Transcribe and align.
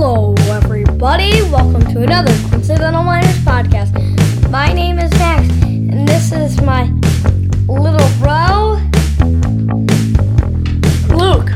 Hello, 0.00 0.32
everybody. 0.50 1.42
Welcome 1.50 1.82
to 1.92 2.02
another 2.02 2.32
Coincidental 2.50 3.02
Miners 3.02 3.36
podcast. 3.38 3.90
My 4.48 4.72
name 4.72 4.96
is 5.00 5.10
Max, 5.18 5.42
and 5.64 6.06
this 6.06 6.30
is 6.30 6.60
my 6.60 6.84
little 7.66 8.08
bro, 8.20 8.78
Luke. 11.10 11.50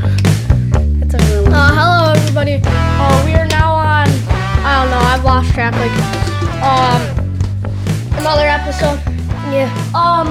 It's 1.01 1.13
a 1.13 1.19
really 1.19 1.53
Uh, 1.53 1.71
hello, 1.71 2.11
everybody. 2.11 2.59
Uh, 2.65 3.23
we 3.25 3.33
are 3.35 3.47
now 3.47 3.75
on. 3.75 4.09
I 4.67 4.81
don't 4.81 4.91
know. 4.91 4.99
I've 4.99 5.23
lost 5.23 5.53
track. 5.53 5.73
Like, 5.75 5.95
um, 6.61 7.01
another 8.19 8.45
episode. 8.45 8.99
yeah. 9.55 9.71
Um, 9.95 10.27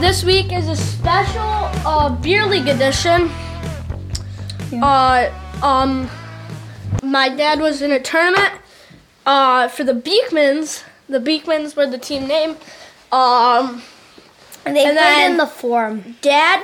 this 0.00 0.24
week 0.24 0.52
is 0.52 0.66
a 0.66 0.74
special 0.74 1.70
uh 1.86 2.08
beer 2.20 2.46
league 2.46 2.66
edition. 2.66 3.30
Uh, 4.82 5.30
um, 5.62 6.10
my 7.04 7.28
dad 7.28 7.60
was 7.60 7.82
in 7.82 7.92
a 7.92 8.00
tournament. 8.00 8.52
Uh, 9.26 9.68
for 9.68 9.84
the 9.84 9.94
Beekmans. 9.94 10.82
The 11.08 11.18
Beekmans 11.18 11.76
were 11.76 11.86
the 11.86 11.98
team 11.98 12.26
name. 12.26 12.56
Um, 13.12 13.82
And 14.66 14.74
they 14.76 14.84
And 14.86 14.96
then- 14.96 15.30
in 15.32 15.36
the 15.36 15.46
form. 15.46 16.16
dad, 16.22 16.62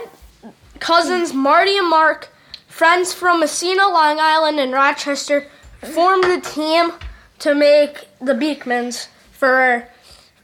cousins 0.79 1.33
Marty 1.35 1.77
and 1.79 1.89
Mark, 1.89 2.29
friends 2.66 3.13
from 3.13 3.41
Messina, 3.41 3.89
Long 3.89 4.19
Island, 4.19 4.59
and 4.59 4.73
Rochester, 4.73 5.47
formed 5.95 6.25
a 6.25 6.41
team 6.41 6.93
to 7.41 7.55
make 7.55 8.09
the 8.21 8.33
Beekmans 8.35 9.09
for 9.33 9.87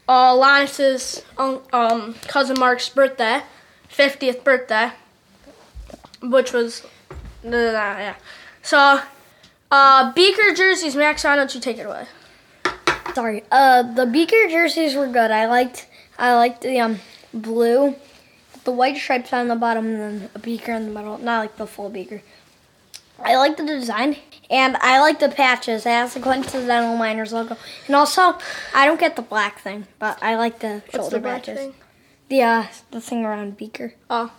uh, 0.07 0.33
Linus's 0.35 1.23
um, 1.37 2.15
cousin 2.27 2.57
Mark's 2.59 2.89
birthday, 2.89 3.41
50th 3.91 4.43
birthday, 4.43 4.91
which 6.21 6.53
was, 6.53 6.83
uh, 7.45 7.49
yeah. 7.51 8.13
So, 8.63 9.01
uh, 9.71 10.13
Beaker 10.13 10.53
jerseys, 10.53 10.95
Max, 10.95 11.23
why 11.23 11.35
don't 11.35 11.53
you 11.53 11.61
take 11.61 11.77
it 11.77 11.85
away? 11.85 12.05
Sorry. 13.13 13.43
Uh, 13.51 13.83
the 13.83 14.05
Beaker 14.05 14.47
jerseys 14.47 14.95
were 14.95 15.07
good. 15.07 15.31
I 15.31 15.47
liked. 15.47 15.87
I 16.19 16.33
liked 16.35 16.61
the 16.61 16.79
um 16.79 16.99
blue, 17.33 17.95
the 18.63 18.71
white 18.71 18.97
stripes 18.97 19.33
on 19.33 19.47
the 19.47 19.55
bottom, 19.55 19.85
and 19.85 19.99
then 19.99 20.29
a 20.33 20.39
beaker 20.39 20.71
in 20.73 20.85
the 20.85 20.91
middle. 20.91 21.17
Not 21.17 21.39
like 21.39 21.57
the 21.57 21.67
full 21.67 21.89
beaker. 21.89 22.21
I 23.23 23.35
like 23.35 23.57
the 23.57 23.65
design, 23.65 24.17
and 24.49 24.77
I 24.77 24.99
like 24.99 25.19
the 25.19 25.29
patches. 25.29 25.85
It 25.85 25.89
has 25.89 26.13
the 26.13 26.19
Coincidental 26.19 26.95
Miners 26.97 27.33
logo, 27.33 27.57
and 27.87 27.95
also 27.95 28.37
I 28.75 28.85
don't 28.85 28.99
get 28.99 29.15
the 29.15 29.21
black 29.21 29.59
thing, 29.59 29.87
but 29.99 30.21
I 30.21 30.35
like 30.35 30.59
the 30.59 30.81
What's 30.91 30.95
shoulder 30.95 31.17
the 31.19 31.23
patches. 31.23 31.57
thing? 31.57 31.73
The 32.29 32.41
uh, 32.41 32.65
the 32.91 33.01
thing 33.01 33.25
around 33.25 33.57
beaker. 33.57 33.93
Oh, 34.09 34.31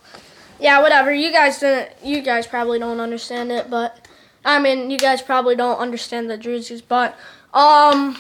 yeah, 0.60 0.80
whatever. 0.82 1.12
You 1.12 1.32
guys 1.32 1.58
didn't. 1.60 1.90
You 2.04 2.22
guys 2.22 2.46
probably 2.46 2.78
don't 2.78 3.00
understand 3.00 3.50
it, 3.52 3.70
but 3.70 4.07
I 4.48 4.58
mean, 4.58 4.90
you 4.90 4.96
guys 4.96 5.20
probably 5.20 5.54
don't 5.56 5.78
understand 5.78 6.30
the 6.30 6.38
jerseys, 6.38 6.80
but 6.80 7.14
um, 7.52 8.16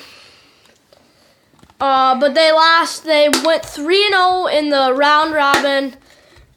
uh, 1.80 2.18
but 2.20 2.34
they 2.34 2.52
lost. 2.52 3.04
They 3.04 3.30
went 3.44 3.64
three 3.64 4.04
and 4.04 4.12
zero 4.14 4.46
in 4.46 4.68
the 4.68 4.92
round 4.94 5.32
robin, 5.32 5.94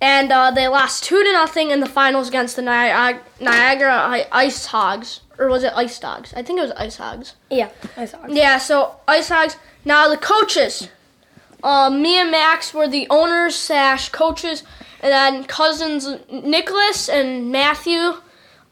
and 0.01 0.29
uh, 0.31 0.51
they 0.51 0.67
lost 0.67 1.05
two 1.05 1.23
to 1.23 1.31
nothing 1.31 1.71
in 1.71 1.79
the 1.79 1.85
finals 1.85 2.27
against 2.27 2.57
the 2.57 2.61
Niagara, 2.61 3.21
Niagara 3.39 3.93
I- 3.93 4.27
Ice 4.33 4.65
Hogs, 4.65 5.21
or 5.37 5.47
was 5.47 5.63
it 5.63 5.71
Ice 5.73 5.97
Dogs? 5.99 6.33
I 6.35 6.43
think 6.43 6.59
it 6.59 6.63
was 6.63 6.71
Ice 6.71 6.97
Hogs. 6.97 7.35
Yeah, 7.49 7.69
I 7.95 8.05
saw. 8.05 8.25
it. 8.25 8.31
Yeah, 8.33 8.57
so 8.57 8.95
Ice 9.07 9.29
Hogs. 9.29 9.55
Now 9.85 10.09
the 10.09 10.17
coaches. 10.17 10.89
Uh, 11.63 11.89
me 11.91 12.19
and 12.19 12.31
Max 12.31 12.73
were 12.73 12.87
the 12.89 13.07
owners 13.09 13.55
slash 13.55 14.09
coaches, 14.09 14.63
and 15.01 15.11
then 15.13 15.43
cousins 15.45 16.09
Nicholas 16.29 17.07
and 17.07 17.51
Matthew 17.51 18.15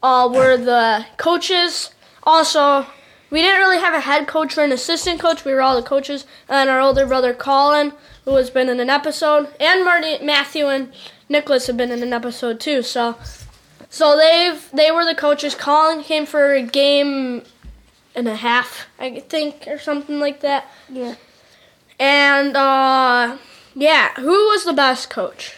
uh, 0.02 0.28
were 0.32 0.56
the 0.56 1.06
coaches. 1.16 1.90
Also, 2.22 2.86
we 3.30 3.42
didn't 3.42 3.60
really 3.60 3.78
have 3.78 3.94
a 3.94 4.00
head 4.00 4.26
coach 4.26 4.58
or 4.58 4.64
an 4.64 4.72
assistant 4.72 5.20
coach. 5.20 5.44
We 5.44 5.52
were 5.52 5.62
all 5.62 5.76
the 5.76 5.86
coaches, 5.86 6.26
and 6.48 6.68
our 6.68 6.80
older 6.80 7.06
brother 7.06 7.32
Colin, 7.32 7.92
who 8.24 8.36
has 8.36 8.50
been 8.50 8.68
in 8.68 8.80
an 8.80 8.90
episode, 8.90 9.48
and 9.58 9.84
Marty, 9.84 10.18
Matthew, 10.24 10.66
and 10.66 10.92
Nicholas 11.28 11.66
have 11.68 11.76
been 11.76 11.92
in 11.92 12.02
an 12.02 12.12
episode 12.12 12.60
too. 12.60 12.82
So, 12.82 13.16
so 13.88 14.16
they've 14.16 14.68
they 14.72 14.90
were 14.90 15.04
the 15.04 15.14
coaches. 15.14 15.54
Colin 15.54 16.02
came 16.02 16.26
for 16.26 16.52
a 16.52 16.62
game 16.62 17.42
and 18.14 18.26
a 18.26 18.36
half, 18.36 18.88
I 18.98 19.20
think, 19.20 19.66
or 19.68 19.78
something 19.78 20.18
like 20.18 20.40
that. 20.40 20.68
Yeah. 20.88 21.14
And 21.98 22.56
uh, 22.56 23.36
yeah, 23.74 24.12
who 24.14 24.48
was 24.48 24.64
the 24.64 24.72
best 24.72 25.10
coach? 25.10 25.54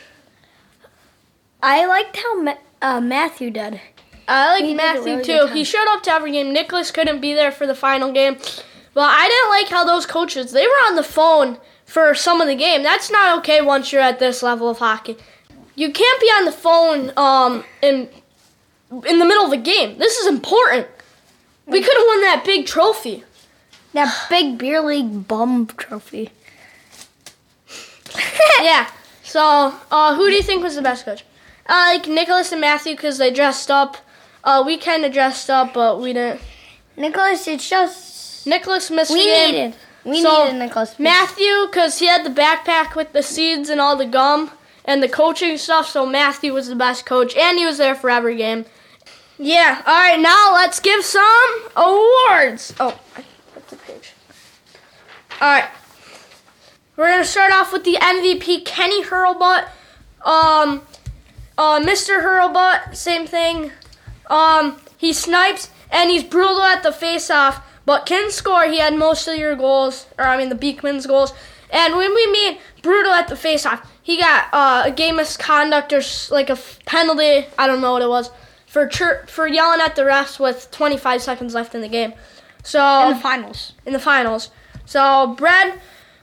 I 1.63 1.87
liked 1.87 2.17
how 2.17 2.43
Ma- 2.43 2.59
uh, 2.83 3.01
Matthew 3.01 3.51
did. 3.51 3.81
I 4.29 4.61
like 4.61 4.65
He 4.65 4.75
really 4.77 5.25
too. 5.25 5.47
He 5.53 5.65
showed 5.65 5.89
up 5.89 6.03
to 6.05 6.13
every 6.13 6.33
game. 6.33 6.53
Nicholas 6.53 6.91
couldn't 6.91 7.21
be 7.21 7.35
there 7.35 7.53
for 7.53 7.67
the 7.67 7.75
final 7.75 8.13
game, 8.13 8.37
but 8.95 9.11
I 9.11 9.29
didn't 9.29 9.51
like 9.51 9.69
how 9.69 9.85
those 9.85 10.07
coaches 10.07 10.53
they 10.53 10.67
were 10.67 10.87
on 10.87 10.97
the 10.97 11.03
phone 11.03 11.59
for 11.85 12.15
some 12.15 12.41
of 12.41 12.49
the 12.49 12.55
game. 12.55 12.83
That's 12.83 13.11
not 13.11 13.39
okay 13.39 13.61
once 13.61 13.93
you're 13.93 14.03
at 14.03 14.19
this 14.19 14.43
level 14.43 14.71
of 14.71 14.79
hockey. 14.79 15.17
You 15.75 15.93
can't 15.93 16.21
be 16.21 16.27
on 16.27 16.45
the 16.45 16.53
phone 16.53 17.13
um 17.17 17.65
in 17.83 18.09
in 19.07 19.19
the 19.19 19.25
middle 19.25 19.45
of 19.45 19.53
a 19.53 19.57
game. 19.57 19.99
This 19.99 20.17
is 20.19 20.27
important. 20.27 20.87
We 21.67 21.81
could 21.81 21.97
have 21.97 22.07
won 22.07 22.21
that 22.23 22.43
big 22.45 22.67
trophy. 22.67 23.25
That 23.95 24.29
big 24.29 24.59
beer 24.59 24.81
league 24.81 25.29
bum 25.29 25.67
trophy. 25.67 26.31
yeah. 28.61 28.91
So, 29.23 29.75
uh, 29.91 30.15
who 30.15 30.29
do 30.29 30.37
you 30.37 30.43
think 30.43 30.63
was 30.63 30.77
the 30.77 30.83
best 30.83 31.05
coach? 31.05 31.25
I 31.67 31.95
like 31.95 32.09
Nicholas 32.09 32.53
and 32.53 32.61
Matthew 32.61 32.95
because 32.95 33.19
they 33.19 33.31
dressed 33.31 33.71
up. 33.71 33.97
Uh, 34.45 34.63
we 34.67 34.77
kind 34.77 35.05
of 35.05 35.13
dressed 35.13 35.49
up, 35.51 35.75
but 35.75 36.01
we 36.01 36.13
didn't. 36.13 36.41
Nicholas, 36.97 37.47
it's 37.49 37.69
just 37.69 38.47
Nicholas 38.47 38.91
missed 38.91 39.13
we 39.13 39.25
game. 39.25 39.53
needed. 39.55 39.75
We 40.05 40.21
So, 40.23 40.45
needed 40.47 40.59
Nicholas. 40.59 40.99
Matthew, 40.99 41.67
because 41.67 41.99
he 42.01 42.07
had 42.07 42.25
the 42.25 42.31
backpack 42.31 42.95
with 42.97 43.13
the 43.13 43.23
seeds 43.23 43.69
and 43.69 43.81
all 43.81 43.97
the 43.97 44.05
gum 44.07 44.51
and 44.85 45.03
the 45.03 45.09
coaching 45.09 45.57
stuff, 45.59 45.89
so 45.89 46.05
Matthew 46.05 46.53
was 46.53 46.67
the 46.69 46.75
best 46.75 47.07
coach, 47.07 47.37
and 47.37 47.57
he 47.57 47.65
was 47.65 47.79
there 47.79 47.95
for 47.95 48.11
every 48.11 48.37
game. 48.37 48.65
Yeah, 49.39 49.81
alright, 49.87 50.21
now 50.21 50.53
let's 50.53 50.81
give 50.81 51.05
some 51.05 51.69
awards. 51.77 52.75
Oh, 52.81 52.99
I 53.17 53.25
put 53.55 53.69
the 53.69 53.77
page. 53.77 54.13
Alright. 55.41 55.65
We're 56.97 57.07
going 57.07 57.23
to 57.23 57.25
start 57.25 57.53
off 57.53 57.73
with 57.73 57.85
the 57.85 57.95
MVP, 57.95 58.65
Kenny 58.67 59.03
Hurlbutt. 59.03 59.65
Um, 60.25 60.83
uh, 61.57 61.81
Mr. 61.81 62.23
Hurlbutt, 62.23 62.95
same 62.95 63.27
thing. 63.27 63.73
Um, 64.29 64.77
he 64.97 65.13
snipes 65.13 65.71
and 65.91 66.11
he's 66.11 66.25
brutal 66.25 66.63
at 66.63 66.83
the 66.83 66.93
face-off, 66.93 67.63
but 67.85 68.07
can 68.07 68.31
score. 68.31 68.65
He 68.65 68.79
had 68.79 68.95
most 68.97 69.29
of 69.29 69.37
your 69.37 69.55
goals, 69.57 70.07
or 70.19 70.25
I 70.25 70.37
mean 70.39 70.49
the 70.49 70.55
Beekman's 70.55 71.07
goals. 71.07 71.35
And 71.71 71.97
when 71.97 72.15
we 72.15 72.31
mean 72.31 72.59
brutal 72.83 73.13
at 73.13 73.29
the 73.29 73.37
face-off, 73.37 73.91
he 74.03 74.19
got 74.19 74.47
uh, 74.53 74.83
a 74.87 74.91
game 74.91 75.17
misconduct 75.17 75.93
or 75.93 76.03
like 76.35 76.49
a 76.49 76.53
f- 76.53 76.79
penalty. 76.87 77.47
I 77.59 77.67
don't 77.67 77.81
know 77.81 77.93
what 77.93 78.03
it 78.03 78.09
was 78.09 78.31
for 78.67 78.87
chir- 78.87 79.29
for 79.29 79.47
yelling 79.47 79.81
at 79.81 79.97
the 79.97 80.03
refs 80.03 80.41
with 80.41 80.71
25 80.71 81.23
seconds 81.23 81.55
left 81.55 81.75
in 81.75 81.81
the 81.83 81.89
game. 81.89 82.15
So 82.63 83.09
in 83.09 83.15
the 83.15 83.21
finals. 83.21 83.73
in 83.87 83.93
the 83.93 83.99
finals. 83.99 84.51
So 84.87 85.35
Brad, 85.37 85.75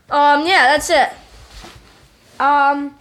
um, 0.10 0.46
yeah, 0.48 0.78
that's 0.78 0.90
it. 0.90 1.10
Um, 2.40 2.96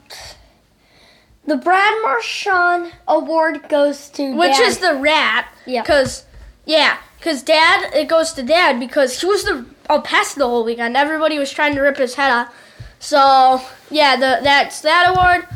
the 1.48 1.56
Brad 1.56 1.94
Marchand 2.03 2.92
Award 3.09 3.69
goes 3.69 4.09
to 4.10 4.34
Which 4.36 4.53
Dad. 4.53 4.69
is 4.69 4.78
the 4.78 4.94
rat. 4.94 5.48
Yeah. 5.66 5.82
Cause 5.82 6.25
yeah, 6.66 6.98
cause 7.20 7.42
dad 7.42 7.92
it 7.94 8.09
goes 8.09 8.32
to 8.34 8.42
dad 8.42 8.78
because 8.78 9.20
he 9.20 9.26
was 9.26 9.44
the 9.44 9.64
oh 9.88 10.00
pest 10.00 10.37
the 10.37 10.47
whole 10.47 10.64
weekend. 10.64 10.97
Everybody 10.97 11.38
was 11.38 11.50
trying 11.50 11.75
to 11.75 11.81
rip 11.81 11.97
his 11.97 12.14
head 12.14 12.31
off. 12.31 12.54
So 12.98 13.62
yeah, 13.91 14.16
the 14.16 14.41
that's 14.42 14.81
that 14.82 15.08
award, 15.08 15.46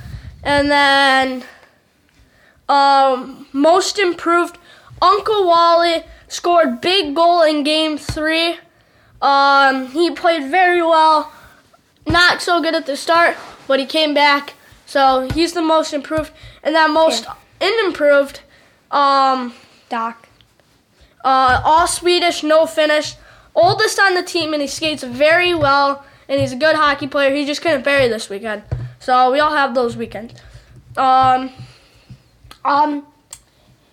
and 0.42 0.70
then 0.70 1.44
um 2.68 3.46
most 3.52 3.98
improved. 3.98 4.58
Uncle 5.02 5.46
Wally 5.46 6.04
scored 6.28 6.80
big 6.80 7.14
goal 7.14 7.42
in 7.42 7.64
game 7.64 7.98
three. 7.98 8.56
Um, 9.20 9.88
he 9.88 10.10
played 10.12 10.50
very 10.50 10.80
well. 10.82 11.32
Not 12.06 12.40
so 12.40 12.62
good 12.62 12.74
at 12.74 12.86
the 12.86 12.96
start, 12.96 13.36
but 13.66 13.78
he 13.80 13.86
came 13.86 14.14
back. 14.14 14.54
So 14.92 15.26
he's 15.30 15.54
the 15.54 15.62
most 15.62 15.94
improved, 15.94 16.32
and 16.62 16.74
that 16.74 16.90
most 16.90 17.24
unimproved. 17.62 18.40
Um, 18.90 19.54
Doc. 19.88 20.28
uh, 21.24 21.62
all 21.64 21.86
Swedish, 21.86 22.42
no 22.42 22.66
Finnish, 22.66 23.14
oldest 23.54 23.98
on 23.98 24.14
the 24.14 24.22
team, 24.22 24.52
and 24.52 24.60
he 24.60 24.68
skates 24.68 25.02
very 25.02 25.54
well, 25.54 26.04
and 26.28 26.38
he's 26.38 26.52
a 26.52 26.56
good 26.56 26.76
hockey 26.76 27.06
player. 27.06 27.34
He 27.34 27.46
just 27.46 27.62
couldn't 27.62 27.84
bury 27.84 28.06
this 28.08 28.28
weekend, 28.28 28.64
so 29.00 29.32
we 29.32 29.40
all 29.40 29.56
have 29.56 29.74
those 29.74 29.96
weekends. 29.96 30.34
Um, 30.98 31.50
Um, 32.66 33.06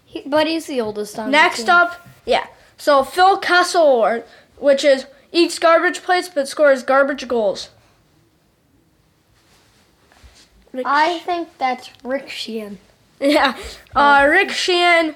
he, 0.06 0.22
but 0.26 0.48
he's 0.48 0.66
the 0.66 0.82
oldest 0.82 1.18
on 1.18 1.28
the 1.28 1.32
next 1.32 1.70
up, 1.70 2.06
yeah. 2.26 2.48
So 2.78 3.06
Phil 3.06 3.38
Kessel 3.38 3.84
Award, 3.84 4.26
which 4.58 4.84
is 4.84 5.06
eats 5.32 5.60
garbage 5.60 6.02
plates 6.04 6.28
but 6.28 6.50
scores 6.50 6.84
garbage 6.84 7.26
goals. 7.30 7.70
I 10.86 11.20
think 11.20 11.50
that's 11.58 11.90
Rick 12.04 12.30
Sheehan. 12.30 12.78
Yeah. 13.22 13.58
Uh, 13.94 14.26
Rick 14.30 14.50
Sheehan, 14.50 15.14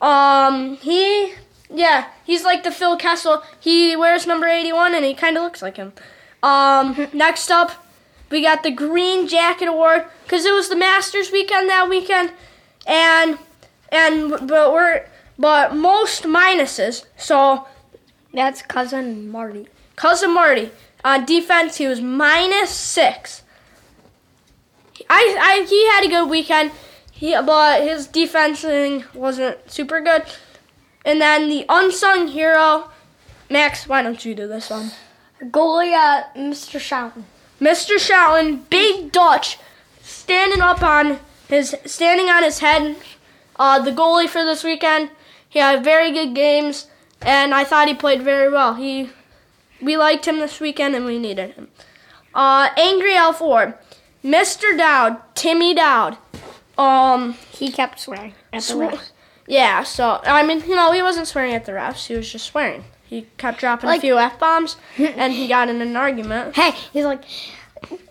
um, 0.00 0.76
he 0.76 1.34
Yeah, 1.68 2.06
he's 2.24 2.44
like 2.44 2.62
the 2.62 2.70
Phil 2.70 2.96
Kessel. 2.96 3.42
He 3.60 3.94
wears 3.94 4.26
number 4.26 4.46
81 4.46 4.94
and 4.94 5.04
he 5.04 5.12
kind 5.12 5.36
of 5.36 5.42
looks 5.42 5.60
like 5.60 5.76
him. 5.76 5.92
Um, 6.42 7.08
next 7.12 7.50
up, 7.50 7.84
we 8.30 8.40
got 8.40 8.62
the 8.62 8.70
Green 8.70 9.28
Jacket 9.28 9.68
Award 9.68 10.06
because 10.24 10.46
it 10.46 10.54
was 10.54 10.70
the 10.70 10.76
Masters 10.76 11.30
weekend 11.30 11.68
that 11.68 11.90
weekend, 11.90 12.32
and 12.86 13.36
and 13.90 14.30
but 14.48 14.72
we're 14.72 15.04
but 15.38 15.74
most 15.76 16.22
minuses. 16.22 17.04
So 17.18 17.66
That's 18.32 18.62
cousin 18.62 19.28
Marty. 19.30 19.68
cousin 19.94 20.32
Marty 20.32 20.70
on 21.04 21.26
defense, 21.26 21.76
he 21.76 21.86
was 21.86 22.00
minus 22.00 22.70
six. 22.70 23.41
I, 25.08 25.36
I 25.40 25.66
he 25.68 25.86
had 25.88 26.04
a 26.04 26.08
good 26.08 26.30
weekend, 26.30 26.72
he 27.10 27.32
but 27.32 27.82
his 27.82 28.06
defensing 28.06 29.04
wasn't 29.14 29.70
super 29.70 30.00
good. 30.00 30.24
And 31.04 31.20
then 31.20 31.48
the 31.48 31.64
unsung 31.68 32.28
hero, 32.28 32.90
Max. 33.50 33.86
Why 33.88 34.02
don't 34.02 34.24
you 34.24 34.34
do 34.34 34.46
this 34.46 34.70
one? 34.70 34.92
Goalie, 35.42 35.94
uh, 35.94 36.24
Mr. 36.36 36.78
Shouten. 36.78 37.24
Mr. 37.60 37.94
Shatlin, 37.96 38.68
Big 38.70 39.12
Dutch, 39.12 39.56
standing 40.02 40.60
up 40.60 40.82
on 40.82 41.20
his 41.48 41.76
standing 41.84 42.28
on 42.28 42.42
his 42.42 42.58
head. 42.58 42.96
Uh, 43.54 43.78
the 43.80 43.92
goalie 43.92 44.28
for 44.28 44.44
this 44.44 44.64
weekend. 44.64 45.10
He 45.48 45.58
had 45.58 45.84
very 45.84 46.10
good 46.10 46.34
games, 46.34 46.88
and 47.20 47.54
I 47.54 47.62
thought 47.62 47.86
he 47.86 47.94
played 47.94 48.22
very 48.22 48.50
well. 48.50 48.74
He, 48.74 49.10
we 49.80 49.96
liked 49.96 50.26
him 50.26 50.40
this 50.40 50.58
weekend, 50.58 50.96
and 50.96 51.04
we 51.04 51.18
needed 51.18 51.52
him. 51.52 51.68
Uh, 52.34 52.70
Angry 52.76 53.14
Elf 53.14 53.40
Ward, 53.40 53.74
Mr. 54.24 54.76
Dowd, 54.76 55.18
Timmy 55.34 55.74
Dowd. 55.74 56.16
Um, 56.78 57.34
He 57.50 57.70
kept 57.70 58.00
swearing 58.00 58.34
at 58.52 58.58
the 58.62 58.66
Swe- 58.66 58.86
ref. 58.88 59.10
yeah, 59.46 59.82
so 59.82 60.20
I 60.24 60.42
mean, 60.42 60.60
you 60.60 60.74
know, 60.76 60.92
he 60.92 61.02
wasn't 61.02 61.26
swearing 61.28 61.54
at 61.54 61.64
the 61.66 61.72
refs. 61.72 62.06
He 62.06 62.14
was 62.14 62.30
just 62.30 62.46
swearing. 62.46 62.84
He 63.04 63.26
kept 63.36 63.58
dropping 63.60 63.90
a 63.90 64.00
few 64.00 64.18
f 64.18 64.38
bombs, 64.38 64.76
and 64.98 65.32
he 65.34 65.46
got 65.48 65.68
in 65.68 65.82
an 65.82 65.96
argument. 65.96 66.56
Hey, 66.56 66.70
he's 66.92 67.04
like, 67.04 67.22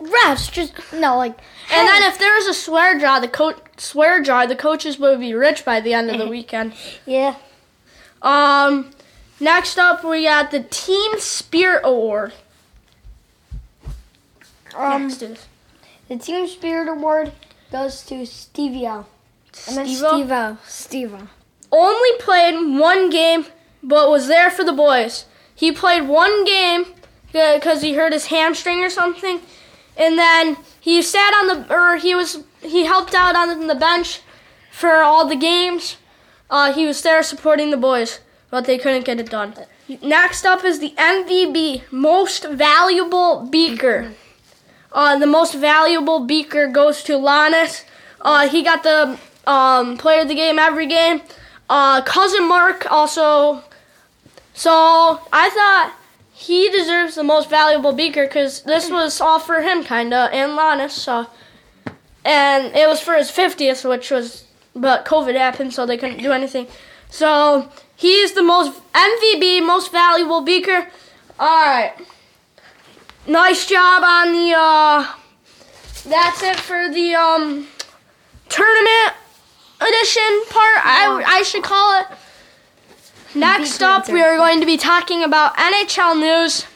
refs, 0.00 0.50
just, 0.52 0.74
no, 0.92 1.16
like, 1.16 1.36
And 1.72 1.88
then 1.88 2.02
if 2.04 2.18
there 2.18 2.34
was 2.36 2.46
a 2.46 2.54
swear 2.54 2.98
jar, 3.00 3.20
the 3.20 3.26
coach 3.28 3.58
swear 3.78 4.22
jar, 4.22 4.46
the 4.46 4.54
coaches 4.54 4.98
would 5.00 5.18
be 5.18 5.34
rich 5.34 5.64
by 5.64 5.80
the 5.80 5.92
end 5.92 6.08
of 6.10 6.18
the 6.18 6.28
weekend. 6.36 6.74
yeah. 7.06 7.34
Um, 8.22 8.90
next 9.40 9.76
up 9.78 10.04
we 10.04 10.22
got 10.22 10.52
the 10.52 10.60
Team 10.62 11.18
Spirit 11.18 11.80
Award. 11.84 12.32
Um, 14.76 15.08
Next 15.08 15.22
is 15.22 15.46
the 16.12 16.18
Team 16.18 16.46
Spirit 16.46 16.88
Award 16.88 17.32
goes 17.70 18.04
to 18.04 18.26
Stevie 18.26 18.86
O. 18.86 19.06
I 19.66 19.74
meant 19.74 19.88
Steve-O. 19.88 20.18
Steve-O. 20.18 20.58
Steve-O. 20.66 21.28
only 21.70 22.18
played 22.18 22.78
one 22.78 23.08
game, 23.08 23.46
but 23.82 24.10
was 24.10 24.28
there 24.28 24.50
for 24.50 24.62
the 24.62 24.74
boys. 24.74 25.24
He 25.54 25.72
played 25.72 26.06
one 26.06 26.44
game 26.44 26.84
because 27.32 27.80
he 27.80 27.94
hurt 27.94 28.12
his 28.12 28.26
hamstring 28.26 28.80
or 28.80 28.90
something, 28.90 29.40
and 29.96 30.18
then 30.18 30.58
he 30.78 31.00
sat 31.00 31.32
on 31.32 31.46
the 31.46 31.74
or 31.74 31.96
he 31.96 32.14
was 32.14 32.44
he 32.60 32.84
helped 32.84 33.14
out 33.14 33.34
on 33.34 33.66
the 33.66 33.74
bench 33.74 34.20
for 34.70 34.96
all 34.96 35.26
the 35.26 35.36
games. 35.36 35.96
Uh, 36.50 36.74
he 36.74 36.84
was 36.84 37.00
there 37.00 37.22
supporting 37.22 37.70
the 37.70 37.78
boys, 37.78 38.20
but 38.50 38.66
they 38.66 38.76
couldn't 38.76 39.06
get 39.06 39.18
it 39.18 39.30
done. 39.30 39.54
Next 40.02 40.44
up 40.44 40.62
is 40.62 40.78
the 40.78 40.92
MVB, 40.98 41.90
Most 41.90 42.44
Valuable 42.44 43.48
Beaker. 43.50 44.12
Uh, 44.92 45.18
the 45.18 45.26
most 45.26 45.54
valuable 45.54 46.20
beaker 46.20 46.66
goes 46.66 47.02
to 47.04 47.16
Lannis. 47.16 47.84
Uh, 48.20 48.48
he 48.48 48.62
got 48.62 48.82
the 48.82 49.18
um, 49.46 49.96
player 49.96 50.22
of 50.22 50.28
the 50.28 50.34
game 50.34 50.58
every 50.58 50.86
game. 50.86 51.22
Uh, 51.68 52.02
cousin 52.02 52.46
Mark 52.46 52.90
also. 52.90 53.64
So 54.54 55.20
I 55.32 55.48
thought 55.50 55.94
he 56.32 56.68
deserves 56.70 57.14
the 57.14 57.24
most 57.24 57.48
valuable 57.48 57.92
beaker 57.92 58.26
because 58.26 58.62
this 58.62 58.90
was 58.90 59.20
all 59.20 59.38
for 59.38 59.62
him, 59.62 59.84
kinda, 59.84 60.28
and 60.32 60.56
Lannis. 60.56 60.92
So, 60.92 61.26
and 62.24 62.74
it 62.74 62.88
was 62.88 63.00
for 63.00 63.14
his 63.14 63.30
50th, 63.30 63.88
which 63.88 64.10
was, 64.10 64.44
but 64.74 65.04
COVID 65.04 65.36
happened, 65.36 65.72
so 65.72 65.86
they 65.86 65.96
couldn't 65.96 66.22
do 66.22 66.32
anything. 66.32 66.66
So 67.10 67.70
he's 67.96 68.32
the 68.32 68.42
most 68.42 68.80
MVB, 68.92 69.64
most 69.64 69.92
valuable 69.92 70.40
beaker. 70.40 70.88
All 71.38 71.64
right. 71.64 71.94
Nice 73.26 73.66
job 73.66 74.02
on 74.02 74.32
the. 74.32 74.54
uh 74.56 75.14
That's 76.04 76.42
it 76.42 76.58
for 76.58 76.88
the 76.88 77.14
um 77.14 77.68
tournament 78.48 79.14
edition 79.80 80.42
part. 80.50 80.78
I 80.84 81.22
I 81.26 81.42
should 81.42 81.62
call 81.62 82.00
it. 82.00 82.06
Next 83.34 83.82
up, 83.82 84.08
we 84.08 84.20
are 84.22 84.36
going 84.36 84.60
to 84.60 84.66
be 84.66 84.76
talking 84.76 85.22
about 85.24 85.56
NHL 85.56 86.18
news. 86.20 86.66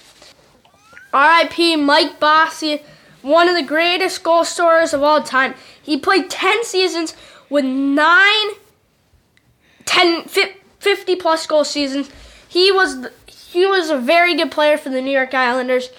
R.I.P. 1.12 1.76
Mike 1.76 2.18
Bossy, 2.18 2.82
one 3.22 3.48
of 3.48 3.54
the 3.56 3.62
greatest 3.62 4.22
goal 4.22 4.44
scorers 4.44 4.92
of 4.94 5.02
all 5.02 5.22
time. 5.22 5.54
He 5.82 5.96
played 5.98 6.30
10 6.30 6.64
seasons 6.64 7.14
with 7.48 7.64
9, 7.64 8.48
10, 9.84 10.24
50 10.24 11.16
plus 11.16 11.46
goal 11.46 11.64
seasons. 11.64 12.10
He 12.48 12.72
was 12.72 13.06
he 13.26 13.66
was 13.66 13.90
a 13.90 13.98
very 13.98 14.34
good 14.34 14.50
player 14.50 14.76
for 14.78 14.88
the 14.90 15.00
New 15.02 15.10
York 15.12 15.34
Islanders. 15.34 15.90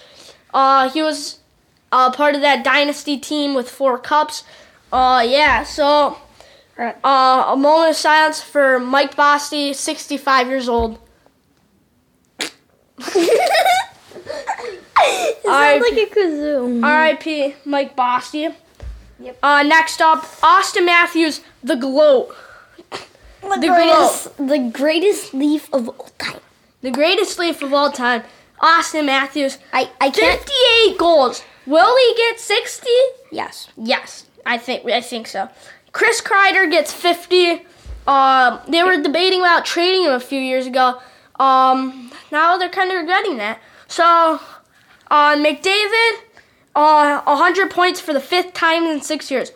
Uh, 0.52 0.88
he 0.90 1.02
was 1.02 1.38
uh, 1.92 2.10
part 2.12 2.34
of 2.34 2.40
that 2.40 2.64
dynasty 2.64 3.18
team 3.18 3.54
with 3.54 3.70
four 3.70 3.98
cups. 3.98 4.44
Uh, 4.92 5.24
yeah, 5.26 5.62
so 5.62 6.18
uh, 6.78 7.44
a 7.48 7.56
moment 7.56 7.90
of 7.90 7.96
silence 7.96 8.40
for 8.40 8.78
Mike 8.78 9.16
Bossy, 9.16 9.72
65 9.72 10.48
years 10.48 10.68
old. 10.68 10.98
It 15.00 15.42
sounds 15.44 15.82
like 15.82 15.92
a 15.92 16.14
kazoo. 16.14 16.84
R.I.P. 16.84 17.54
Mike 17.64 17.96
Bossy. 17.96 18.48
Yep. 19.20 19.38
Uh, 19.42 19.62
next 19.62 20.00
up, 20.00 20.24
Austin 20.42 20.84
Matthews, 20.84 21.40
the 21.62 21.76
GLOAT. 21.76 22.34
the, 22.90 23.56
the 23.60 23.66
greatest, 23.68 24.36
the 24.36 24.70
greatest 24.72 25.34
leaf 25.34 25.72
of 25.72 25.88
all 25.88 26.10
time. 26.18 26.40
The 26.82 26.90
greatest 26.90 27.38
leaf 27.38 27.62
of 27.62 27.72
all 27.72 27.90
time. 27.90 28.22
Austin 28.60 29.06
Matthews, 29.06 29.58
I, 29.72 29.90
I 30.00 30.10
can't. 30.10 30.40
58 30.40 30.98
goals. 30.98 31.42
Will 31.66 31.96
he 31.96 32.14
get 32.16 32.40
60? 32.40 32.88
Yes. 33.30 33.68
Yes, 33.76 34.26
I 34.46 34.58
think 34.58 34.84
I 34.86 35.00
think 35.00 35.26
so. 35.26 35.48
Chris 35.92 36.20
Kreider 36.20 36.70
gets 36.70 36.92
50. 36.92 37.66
Um, 38.06 38.60
they 38.68 38.82
were 38.82 39.00
debating 39.02 39.40
about 39.40 39.64
trading 39.64 40.04
him 40.04 40.12
a 40.12 40.20
few 40.20 40.40
years 40.40 40.66
ago. 40.66 41.00
Um, 41.38 42.10
now 42.32 42.56
they're 42.56 42.68
kind 42.68 42.90
of 42.90 42.96
regretting 42.98 43.36
that. 43.36 43.60
So, 43.86 44.40
uh, 45.10 45.36
McDavid, 45.36 46.12
uh, 46.74 47.22
100 47.22 47.70
points 47.70 48.00
for 48.00 48.12
the 48.12 48.20
fifth 48.20 48.54
time 48.54 48.84
in 48.84 49.00
six 49.02 49.30
years. 49.30 49.52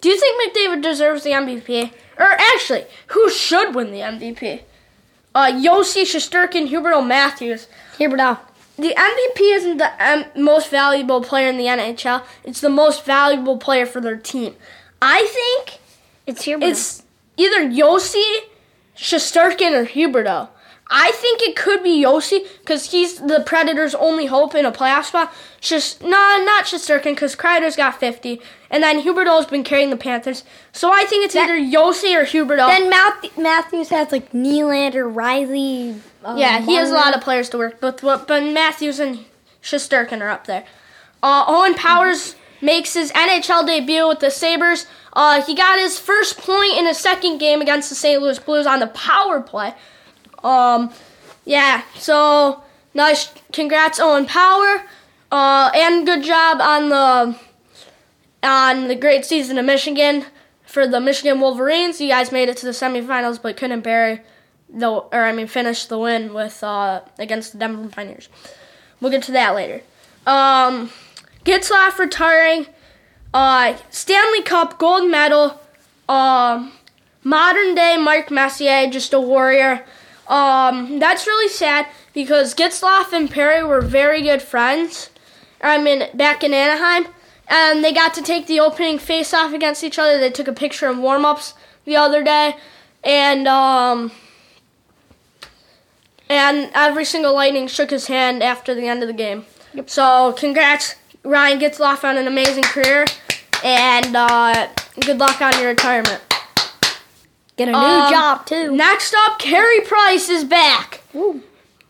Do 0.00 0.08
you 0.08 0.18
think 0.18 0.56
McDavid 0.56 0.82
deserves 0.82 1.24
the 1.24 1.30
MVP? 1.30 1.92
Or 2.18 2.26
actually, 2.26 2.84
who 3.08 3.30
should 3.30 3.74
win 3.74 3.90
the 3.90 4.00
MVP? 4.00 4.62
Uh, 5.34 5.46
Josi 5.52 6.02
Shesterkin, 6.02 6.68
Huberdeau 6.68 7.06
Matthews. 7.06 7.68
But 8.76 8.84
The 8.84 8.94
MVP 8.96 9.56
isn't 9.56 9.76
the 9.76 9.90
um, 10.04 10.24
most 10.42 10.70
valuable 10.70 11.22
player 11.22 11.48
in 11.48 11.58
the 11.58 11.66
NHL. 11.66 12.22
It's 12.44 12.60
the 12.60 12.70
most 12.70 13.04
valuable 13.04 13.58
player 13.58 13.86
for 13.86 14.00
their 14.00 14.16
team. 14.16 14.56
I 15.02 15.26
think 15.26 15.78
It's 16.26 16.46
it's 16.68 17.02
either 17.36 17.60
Josi, 17.68 18.28
Shesterkin, 18.96 19.72
or 19.72 19.86
Huberdeau. 19.86 20.48
I 20.92 21.12
think 21.12 21.40
it 21.42 21.54
could 21.54 21.84
be 21.84 22.02
Josi 22.02 22.44
because 22.60 22.90
he's 22.90 23.18
the 23.20 23.42
Predators' 23.46 23.94
only 23.94 24.26
hope 24.26 24.54
in 24.56 24.64
a 24.64 24.72
playoff 24.72 25.04
spot. 25.04 25.32
Just 25.60 26.02
no, 26.02 26.08
not 26.08 26.64
Shesterkin 26.64 27.14
because 27.14 27.36
Kreider's 27.36 27.76
got 27.76 28.00
50, 28.00 28.40
and 28.70 28.82
then 28.82 29.02
Huberdeau's 29.02 29.46
been 29.46 29.62
carrying 29.62 29.90
the 29.90 29.96
Panthers. 29.96 30.42
So 30.72 30.92
I 30.92 31.04
think 31.04 31.24
it's 31.24 31.34
That- 31.34 31.48
either 31.48 31.58
Josi 31.60 32.14
or 32.16 32.24
Huberdeau. 32.24 32.66
Then 32.66 32.90
Math- 32.90 33.38
Matthews 33.38 33.90
has 33.90 34.10
like 34.10 34.32
Nylander, 34.32 35.08
Riley. 35.14 35.94
Uh, 36.24 36.34
Yeah, 36.36 36.60
he 36.60 36.74
has 36.74 36.90
a 36.90 36.94
lot 36.94 37.14
of 37.14 37.20
players 37.20 37.48
to 37.50 37.58
work 37.58 37.80
with, 37.80 38.00
but, 38.02 38.26
but 38.26 38.42
Matthews 38.42 38.98
and 38.98 39.24
Shesterkin 39.62 40.20
are 40.20 40.28
up 40.28 40.46
there. 40.46 40.64
Uh, 41.22 41.44
Owen 41.46 41.74
Powers 41.74 42.34
makes 42.60 42.94
his 42.94 43.12
NHL 43.12 43.64
debut 43.66 44.08
with 44.08 44.20
the 44.20 44.30
Sabres. 44.30 44.86
Uh, 45.12 45.42
he 45.42 45.54
got 45.54 45.78
his 45.78 45.98
first 45.98 46.38
point 46.38 46.76
in 46.76 46.86
his 46.86 46.98
second 46.98 47.38
game 47.38 47.60
against 47.60 47.88
the 47.88 47.94
St. 47.94 48.20
Louis 48.20 48.38
Blues 48.38 48.66
on 48.66 48.80
the 48.80 48.86
power 48.88 49.40
play. 49.40 49.74
Um, 50.44 50.92
yeah, 51.44 51.82
so 51.96 52.62
nice, 52.94 53.32
congrats 53.52 53.98
Owen 54.00 54.26
Power, 54.26 54.84
uh, 55.30 55.70
and 55.74 56.06
good 56.06 56.22
job 56.22 56.60
on 56.60 56.88
the 56.88 57.38
on 58.42 58.88
the 58.88 58.94
great 58.94 59.24
season 59.24 59.58
of 59.58 59.66
Michigan 59.66 60.24
for 60.64 60.86
the 60.86 61.00
Michigan 61.00 61.40
Wolverines. 61.40 62.00
You 62.00 62.08
guys 62.08 62.32
made 62.32 62.48
it 62.48 62.56
to 62.58 62.66
the 62.66 62.72
semifinals, 62.72 63.40
but 63.40 63.56
couldn't 63.56 63.82
bury 63.82 64.20
the 64.68 64.88
or 64.88 65.24
I 65.24 65.32
mean 65.32 65.46
finish 65.46 65.86
the 65.86 65.98
win 65.98 66.32
with 66.32 66.62
uh, 66.62 67.02
against 67.18 67.52
the 67.52 67.58
Denver 67.58 67.88
Pioneers. 67.88 68.28
We'll 69.00 69.10
get 69.10 69.22
to 69.24 69.32
that 69.32 69.54
later. 69.54 69.82
Um, 70.26 70.90
Getzlaff 71.44 71.98
retiring. 71.98 72.66
Uh, 73.32 73.76
Stanley 73.90 74.42
Cup 74.42 74.78
gold 74.78 75.10
medal. 75.10 75.60
Um, 76.08 76.72
modern 77.22 77.74
day 77.74 77.96
Mark 77.96 78.30
Messier, 78.30 78.90
just 78.90 79.12
a 79.12 79.20
warrior. 79.20 79.84
Um, 80.30 81.00
that's 81.00 81.26
really 81.26 81.48
sad 81.48 81.88
because 82.14 82.54
Getzlaff 82.54 83.12
and 83.12 83.28
Perry 83.28 83.64
were 83.64 83.80
very 83.80 84.22
good 84.22 84.40
friends. 84.40 85.10
I 85.60 85.76
mean, 85.82 86.04
back 86.14 86.44
in 86.44 86.54
Anaheim, 86.54 87.12
and 87.48 87.82
they 87.82 87.92
got 87.92 88.14
to 88.14 88.22
take 88.22 88.46
the 88.46 88.60
opening 88.60 88.98
face-off 88.98 89.52
against 89.52 89.82
each 89.82 89.98
other. 89.98 90.18
They 90.18 90.30
took 90.30 90.46
a 90.46 90.52
picture 90.52 90.88
in 90.88 91.02
warm-ups 91.02 91.54
the 91.84 91.96
other 91.96 92.22
day, 92.22 92.56
and 93.02 93.48
um, 93.48 94.12
and 96.28 96.70
every 96.74 97.04
single 97.04 97.34
Lightning 97.34 97.66
shook 97.66 97.90
his 97.90 98.06
hand 98.06 98.40
after 98.40 98.72
the 98.72 98.86
end 98.86 99.02
of 99.02 99.08
the 99.08 99.12
game. 99.12 99.46
So, 99.86 100.32
congrats, 100.38 100.94
Ryan 101.24 101.58
Getzlaff, 101.58 102.04
on 102.04 102.16
an 102.16 102.28
amazing 102.28 102.64
career, 102.64 103.04
and 103.64 104.14
uh, 104.14 104.68
good 105.00 105.18
luck 105.18 105.40
on 105.42 105.58
your 105.58 105.70
retirement. 105.70 106.22
Get 107.60 107.68
a 107.68 107.72
new 107.72 107.76
Um, 107.76 108.10
job 108.10 108.46
too. 108.46 108.72
Next 108.74 109.14
up, 109.14 109.38
Carey 109.38 109.82
Price 109.82 110.30
is 110.30 110.44
back. 110.44 111.02
Woo. 111.12 111.42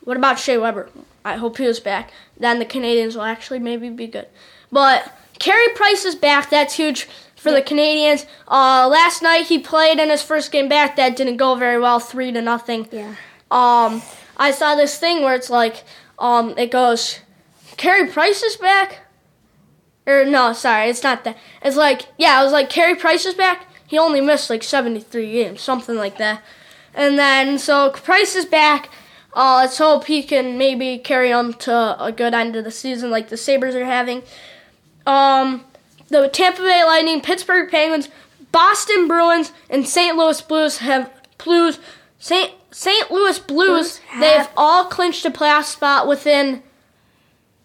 What 0.03 0.17
about 0.17 0.41
Shea 0.41 0.59
Weber? 0.59 0.91
I 1.25 1.37
hope 1.37 1.59
he 1.59 1.65
was 1.65 1.79
back. 1.79 2.11
Then 2.37 2.59
the 2.59 2.65
Canadiens 2.65 3.15
will 3.15 3.23
actually 3.23 3.61
maybe 3.61 3.89
be 3.89 4.09
good. 4.09 4.27
But 4.73 5.17
Carey 5.39 5.69
Price 5.77 6.05
is 6.05 6.17
back. 6.17 6.51
That's 6.51 6.75
huge 6.75 7.05
for 7.37 7.53
the 7.53 7.63
Canadiens. 7.63 8.27
Uh, 8.49 8.89
last 8.91 9.23
night 9.23 9.47
he 9.47 9.61
played 9.61 10.01
in 10.01 10.11
his 10.11 10.23
first 10.25 10.51
game 10.51 10.69
back. 10.69 10.97
That 10.97 11.15
didn't 11.15 11.37
go 11.37 11.55
very 11.55 11.79
well, 11.81 12.01
three 12.01 12.33
to 12.33 12.43
nothing. 12.43 12.89
Yeah. 12.91 13.15
Um, 13.53 14.03
I 14.37 14.51
saw 14.51 14.75
this 14.75 14.99
thing 14.99 15.23
where 15.23 15.37
it's 15.37 15.51
like, 15.51 15.85
um, 16.19 16.53
it 16.59 16.73
goes, 16.73 17.21
Carey 17.77 18.09
Price 18.09 18.43
is 18.43 18.57
back. 18.57 19.07
Or 20.05 20.25
no, 20.25 20.53
sorry, 20.53 20.89
it's 20.91 21.05
not 21.05 21.23
that. 21.23 21.39
It's 21.63 21.77
like, 21.77 22.07
yeah, 22.19 22.41
it 22.41 22.43
was 22.45 22.53
like 22.53 22.71
Carey 22.71 22.97
Price 22.97 23.25
is 23.25 23.35
back. 23.35 23.69
He 23.91 23.99
only 23.99 24.21
missed 24.21 24.49
like 24.49 24.63
73 24.63 25.33
games, 25.33 25.61
something 25.61 25.97
like 25.97 26.17
that. 26.19 26.45
And 26.95 27.19
then 27.19 27.59
so 27.59 27.91
Price 27.91 28.37
is 28.37 28.45
back. 28.45 28.89
Uh, 29.35 29.57
let's 29.57 29.79
hope 29.79 30.05
he 30.05 30.23
can 30.23 30.57
maybe 30.57 30.97
carry 30.97 31.33
on 31.33 31.55
to 31.55 31.97
a 32.01 32.13
good 32.13 32.33
end 32.33 32.55
of 32.55 32.63
the 32.63 32.71
season, 32.71 33.11
like 33.11 33.31
the 33.31 33.37
Sabres 33.37 33.75
are 33.75 33.85
having. 33.85 34.23
Um, 35.07 35.65
the 36.09 36.29
Tampa 36.29 36.63
Bay 36.63 36.85
Lightning, 36.85 37.21
Pittsburgh 37.21 37.69
Penguins, 37.69 38.09
Boston 38.53 39.09
Bruins, 39.09 39.51
and 39.69 39.89
St. 39.89 40.17
Louis 40.17 40.41
Blues 40.41 40.79
have 40.79 41.11
Blues. 41.39 41.81
St. 42.21 42.53
St. 42.71 43.11
Louis 43.11 43.41
Blues. 43.41 43.97
Have- 43.99 44.21
They've 44.21 44.49
all 44.57 44.85
clinched 44.85 45.25
a 45.25 45.31
playoff 45.31 45.65
spot 45.65 46.07
within. 46.07 46.63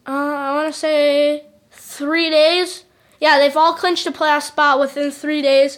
Uh, 0.07 0.11
I 0.11 0.55
want 0.55 0.73
to 0.73 0.79
say 0.79 1.45
three 1.69 2.31
days. 2.31 2.83
Yeah, 3.19 3.37
they've 3.37 3.55
all 3.55 3.73
clinched 3.73 4.07
a 4.07 4.11
playoff 4.11 4.41
spot 4.43 4.79
within 4.79 5.11
three 5.11 5.41
days. 5.43 5.77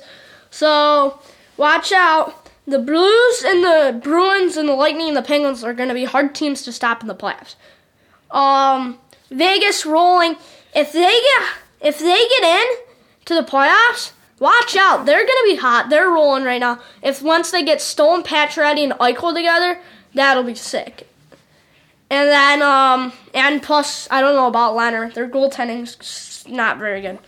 So 0.57 1.19
watch 1.55 1.91
out. 1.91 2.49
The 2.65 2.79
Blues 2.79 3.43
and 3.45 3.63
the 3.63 3.99
Bruins 4.03 4.57
and 4.57 4.67
the 4.67 4.73
Lightning 4.73 5.09
and 5.09 5.15
the 5.15 5.21
Penguins 5.21 5.63
are 5.63 5.73
going 5.75 5.89
to 5.89 5.93
be 5.93 6.05
hard 6.05 6.33
teams 6.33 6.63
to 6.63 6.71
stop 6.71 7.01
in 7.01 7.07
the 7.07 7.13
playoffs. 7.13 7.53
Um, 8.31 8.97
Vegas 9.29 9.85
rolling. 9.85 10.35
If 10.73 10.93
they 10.93 11.01
get 11.01 11.43
if 11.79 11.99
they 11.99 12.05
get 12.07 12.43
in 12.43 12.65
to 13.25 13.35
the 13.35 13.43
playoffs, 13.43 14.13
watch 14.39 14.75
out. 14.75 15.05
They're 15.05 15.25
going 15.25 15.27
to 15.27 15.45
be 15.45 15.57
hot. 15.57 15.91
They're 15.91 16.09
rolling 16.09 16.43
right 16.43 16.59
now. 16.59 16.81
If 17.03 17.21
once 17.21 17.51
they 17.51 17.63
get 17.63 17.79
Stone, 17.79 18.23
Pacioretty, 18.23 18.83
and 18.83 18.93
Eichel 18.93 19.35
together, 19.35 19.79
that'll 20.15 20.41
be 20.41 20.55
sick. 20.55 21.07
And 22.09 22.29
then 22.29 22.63
um 22.63 23.13
and 23.35 23.61
plus 23.61 24.07
I 24.09 24.21
don't 24.21 24.33
know 24.33 24.47
about 24.47 24.75
Leonard. 24.75 25.13
Their 25.13 25.29
goaltending's 25.29 26.43
not 26.47 26.79
very 26.79 27.01
good. 27.01 27.19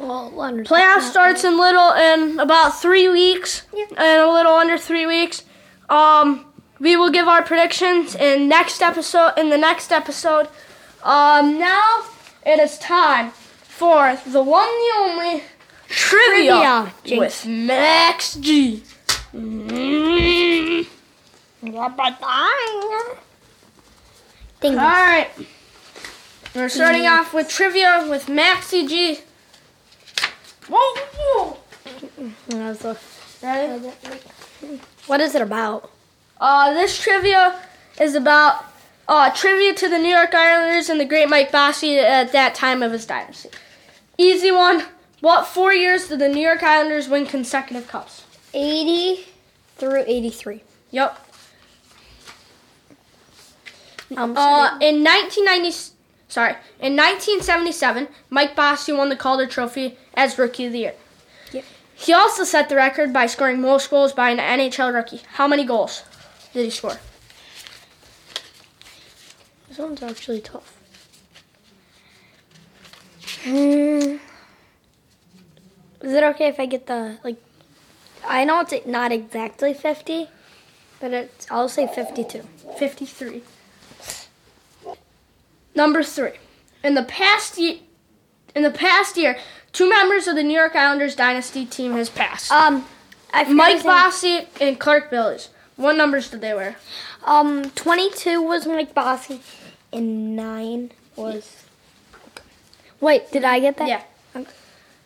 Well, 0.00 0.30
Playoff 0.64 1.00
starts 1.00 1.44
in 1.44 1.58
little 1.58 1.92
in 1.92 2.38
about 2.38 2.80
three 2.80 3.08
weeks, 3.08 3.62
Yeah. 3.72 3.86
and 3.96 4.20
a 4.22 4.30
little 4.30 4.54
under 4.54 4.78
three 4.78 5.06
weeks. 5.06 5.42
Um, 5.88 6.46
we 6.78 6.96
will 6.96 7.10
give 7.10 7.26
our 7.26 7.42
predictions 7.42 8.14
in 8.14 8.48
next 8.48 8.80
episode. 8.82 9.32
In 9.36 9.48
the 9.50 9.58
next 9.58 9.90
episode, 9.90 10.48
um, 11.02 11.58
now 11.58 12.04
it 12.46 12.60
is 12.60 12.78
time 12.78 13.32
for 13.62 14.18
the 14.26 14.42
one, 14.42 14.68
the 14.68 14.92
only 14.98 15.42
trivia, 15.88 16.92
Trivia, 17.04 17.20
with 17.20 17.46
Max 17.46 18.34
G. 18.34 18.82
Mm. 19.34 20.86
All 24.62 24.74
right, 24.76 25.28
we're 26.54 26.68
starting 26.68 27.06
off 27.06 27.32
with 27.34 27.48
trivia 27.48 28.06
with 28.08 28.26
Maxi 28.26 28.88
G. 28.88 29.20
Whoa, 30.68 31.00
whoa. 31.16 31.56
That's 32.48 32.84
a- 32.84 32.96
Ready? 33.42 33.90
What 35.06 35.20
is 35.20 35.34
it 35.34 35.42
about? 35.42 35.90
Uh, 36.40 36.72
this 36.74 37.00
trivia 37.00 37.60
is 38.00 38.14
about 38.14 38.64
uh, 39.06 39.30
trivia 39.30 39.74
to 39.74 39.88
the 39.88 39.98
New 39.98 40.08
York 40.14 40.34
Islanders 40.34 40.88
and 40.88 41.00
the 41.00 41.04
great 41.04 41.28
Mike 41.28 41.50
Bossy 41.52 41.98
at 41.98 42.32
that 42.32 42.54
time 42.54 42.82
of 42.82 42.92
his 42.92 43.06
dynasty. 43.06 43.50
Easy 44.18 44.50
one. 44.50 44.84
What 45.20 45.46
four 45.46 45.72
years 45.72 46.08
did 46.08 46.18
the 46.18 46.28
New 46.28 46.40
York 46.40 46.62
Islanders 46.62 47.08
win 47.08 47.26
consecutive 47.26 47.86
cups? 47.88 48.24
80 48.54 49.24
through 49.76 50.04
83. 50.06 50.62
Yep. 50.90 51.24
Um, 54.16 54.36
Uh, 54.36 54.78
in 54.80 55.04
1990, 55.04 55.92
sorry, 56.28 56.52
in 56.80 56.96
1977, 56.96 58.08
Mike 58.30 58.54
Bossy 58.54 58.92
won 58.92 59.08
the 59.08 59.16
Calder 59.16 59.46
Trophy 59.46 59.98
as 60.14 60.38
Rookie 60.38 60.66
of 60.66 60.72
the 60.72 60.78
Year. 60.80 60.94
Yep. 61.52 61.64
He 61.94 62.12
also 62.12 62.44
set 62.44 62.68
the 62.68 62.76
record 62.76 63.12
by 63.12 63.26
scoring 63.26 63.60
most 63.60 63.90
goals 63.90 64.12
by 64.12 64.30
an 64.30 64.38
NHL 64.38 64.94
rookie. 64.94 65.22
How 65.32 65.48
many 65.48 65.64
goals 65.64 66.04
did 66.52 66.64
he 66.64 66.70
score? 66.70 66.98
This 69.68 69.78
one's 69.78 70.02
actually 70.02 70.40
tough. 70.40 70.74
Hmm. 73.42 74.16
Is 76.00 76.12
it 76.12 76.22
okay 76.22 76.48
if 76.48 76.60
I 76.60 76.66
get 76.66 76.86
the 76.86 77.18
like? 77.24 77.36
I 78.24 78.44
know 78.44 78.60
it's 78.60 78.86
not 78.86 79.12
exactly 79.12 79.74
fifty, 79.74 80.28
but 81.00 81.12
it's 81.12 81.46
I'll 81.50 81.68
say 81.68 81.86
fifty-two. 81.86 82.42
53. 82.78 83.42
Number 85.78 86.02
three. 86.02 86.32
In 86.82 86.94
the 86.94 87.04
past 87.04 87.56
year, 87.56 87.76
in 88.52 88.64
the 88.64 88.70
past 88.72 89.16
year, 89.16 89.38
two 89.72 89.88
members 89.88 90.26
of 90.26 90.34
the 90.34 90.42
New 90.42 90.58
York 90.58 90.74
Islanders 90.74 91.14
dynasty 91.14 91.64
team 91.64 91.92
has 91.92 92.10
passed. 92.10 92.50
Um, 92.50 92.84
I 93.32 93.44
Mike. 93.44 93.84
Bossy 93.84 94.48
and 94.60 94.80
Clark 94.80 95.08
Gillies. 95.08 95.50
What 95.76 95.94
numbers 95.96 96.30
did 96.30 96.40
they 96.40 96.52
wear? 96.52 96.74
Um, 97.24 97.70
twenty-two 97.70 98.42
was 98.42 98.66
Mike 98.66 98.92
Bossy, 98.92 99.40
and 99.92 100.34
nine 100.34 100.90
was. 101.14 101.62
Wait, 103.00 103.30
did 103.30 103.44
I 103.44 103.60
get 103.60 103.76
that? 103.76 103.88
Yeah. 103.88 104.02
Okay. 104.34 104.50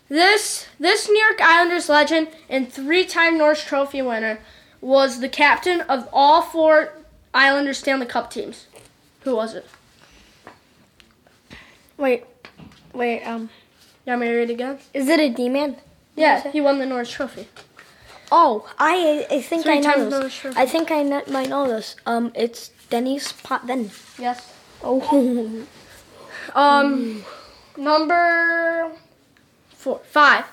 This 0.08 0.68
this 0.80 1.06
New 1.06 1.18
York 1.18 1.40
Islanders 1.42 1.90
legend 1.90 2.28
and 2.48 2.72
three-time 2.72 3.36
Norris 3.36 3.62
Trophy 3.62 4.00
winner 4.00 4.40
was 4.80 5.20
the 5.20 5.28
captain 5.28 5.82
of 5.82 6.08
all 6.14 6.40
four 6.40 6.94
Islanders 7.34 7.76
Stanley 7.76 8.06
Cup 8.06 8.30
teams. 8.30 8.68
Who 9.24 9.36
was 9.36 9.54
it? 9.54 9.66
Wait, 11.98 12.24
wait. 12.92 13.22
Um, 13.24 13.50
You 14.06 14.10
want 14.12 14.22
me 14.22 14.26
to 14.28 14.34
read 14.34 14.50
it 14.50 14.54
again? 14.54 14.78
is 14.94 15.08
it 15.08 15.20
a 15.20 15.28
D-man? 15.28 15.76
Yeah, 16.16 16.50
he 16.50 16.60
won 16.60 16.78
the 16.78 16.86
Norris 16.86 17.10
Trophy. 17.10 17.48
Oh, 18.30 18.68
I 18.78 19.26
I 19.30 19.40
think 19.42 19.66
I 19.66 19.76
Three 19.76 19.82
times 19.82 20.10
know 20.10 20.22
this. 20.22 20.44
I 20.56 20.66
think 20.66 20.90
I 20.90 21.02
might 21.02 21.48
know 21.48 21.66
this. 21.68 21.96
Um, 22.06 22.32
it's 22.34 22.70
Denny's 22.90 23.32
pot. 23.32 23.62
Potvin. 23.62 23.90
Yes. 24.18 24.52
Oh, 24.82 25.66
Um, 26.54 27.24
number 27.76 28.90
four, 29.70 30.00
five. 30.04 30.44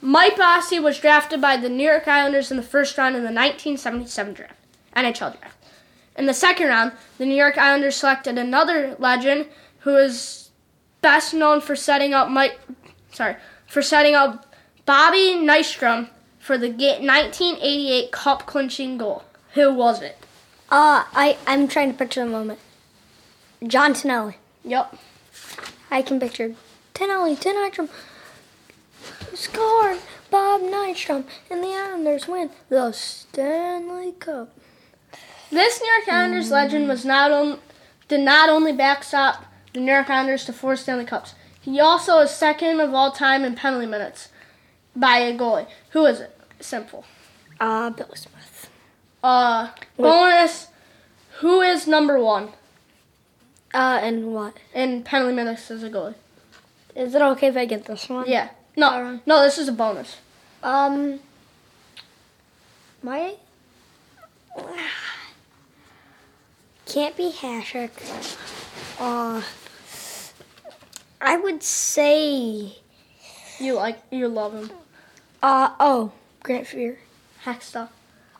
Mike 0.00 0.36
Bossy 0.36 0.78
was 0.78 0.98
drafted 0.98 1.40
by 1.40 1.56
the 1.56 1.68
New 1.68 1.84
York 1.88 2.06
Islanders 2.06 2.50
in 2.50 2.56
the 2.56 2.62
first 2.62 2.96
round 2.98 3.14
in 3.16 3.22
the 3.22 3.32
1977 3.32 4.34
draft, 4.34 4.54
NHL 4.96 5.38
draft. 5.38 5.56
In 6.16 6.26
the 6.26 6.34
second 6.34 6.68
round, 6.68 6.92
the 7.18 7.26
New 7.26 7.34
York 7.34 7.56
Islanders 7.58 7.96
selected 7.96 8.38
another 8.38 8.96
legend 8.98 9.46
who 9.80 9.96
is 9.96 10.47
best 11.00 11.34
known 11.34 11.60
for 11.60 11.76
setting 11.76 12.14
up 12.14 12.28
Mike, 12.28 12.58
sorry, 13.12 13.36
for 13.66 13.82
setting 13.82 14.14
up 14.14 14.54
Bobby 14.86 15.34
Nystrom 15.36 16.08
for 16.38 16.56
the 16.58 16.68
1988 16.68 18.12
Cup 18.12 18.46
clinching 18.46 18.98
goal. 18.98 19.22
Who 19.54 19.72
was 19.72 20.02
it? 20.02 20.16
uh, 20.70 21.04
I 21.14 21.38
I'm 21.46 21.68
trying 21.68 21.92
to 21.92 21.98
picture 21.98 22.24
the 22.24 22.30
moment. 22.30 22.58
John 23.66 23.94
Tonelli. 23.94 24.36
Yep. 24.64 24.96
I 25.90 26.02
can 26.02 26.20
picture 26.20 26.54
Tin 26.94 27.08
Nystrom 27.08 27.88
scored. 29.34 29.98
Bob 30.30 30.60
Nystrom 30.60 31.24
and 31.50 31.62
the 31.64 31.68
Islanders 31.68 32.28
win 32.28 32.50
the 32.68 32.92
Stanley 32.92 34.12
Cup. 34.12 34.50
This 35.50 35.80
New 35.80 35.90
York 35.90 36.08
Islanders 36.08 36.50
legend 36.50 36.86
was 36.86 37.04
not 37.06 37.30
on, 37.30 37.58
did 38.08 38.20
not 38.20 38.50
only 38.50 38.72
backstop 38.72 39.44
the 39.72 39.80
New 39.80 39.92
York 39.92 40.08
Islanders 40.10 40.44
to 40.46 40.52
four 40.52 40.76
Stanley 40.76 41.04
Cups. 41.04 41.34
He 41.60 41.80
also 41.80 42.18
is 42.20 42.30
second 42.30 42.80
of 42.80 42.94
all 42.94 43.10
time 43.12 43.44
in 43.44 43.54
penalty 43.54 43.86
minutes 43.86 44.28
by 44.96 45.18
a 45.18 45.36
goalie. 45.36 45.66
Who 45.90 46.06
is 46.06 46.20
it? 46.20 46.36
Simple. 46.60 47.04
Uh, 47.60 47.90
Billy 47.90 48.16
Smith. 48.16 48.70
Uh, 49.22 49.70
Wait. 49.96 50.08
bonus. 50.08 50.68
Who 51.40 51.60
is 51.60 51.86
number 51.86 52.18
one 52.18 52.48
Uh, 53.74 53.98
and 54.02 54.32
what? 54.32 54.54
in 54.74 55.02
penalty 55.02 55.34
minutes 55.34 55.70
as 55.70 55.82
a 55.82 55.90
goalie? 55.90 56.14
Is 56.94 57.14
it 57.14 57.22
okay 57.22 57.48
if 57.48 57.56
I 57.56 57.64
get 57.66 57.84
this 57.84 58.08
one? 58.08 58.28
Yeah. 58.28 58.48
No, 58.76 58.90
Alright. 58.90 59.26
no, 59.26 59.42
this 59.42 59.58
is 59.58 59.68
a 59.68 59.72
bonus. 59.72 60.16
Um, 60.62 61.20
my 63.02 63.34
can't 66.86 67.16
be 67.16 67.30
Hasek. 67.30 67.90
Uh, 68.98 69.42
I 71.20 71.36
would 71.36 71.62
say, 71.62 72.78
You 73.58 73.74
like, 73.74 73.98
you 74.10 74.28
love 74.28 74.54
him. 74.54 74.70
uh, 75.42 75.74
oh, 75.80 76.12
Grant 76.42 76.66
Fuhr. 76.66 76.96
Hextall. 77.44 77.88